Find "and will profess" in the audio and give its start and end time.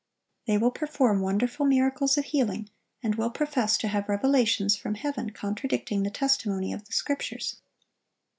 3.03-3.77